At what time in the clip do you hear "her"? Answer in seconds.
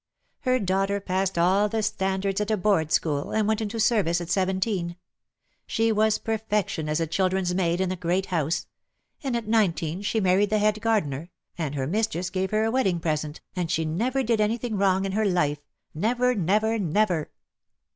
0.39-0.57, 11.75-11.85, 12.49-12.63, 15.11-15.25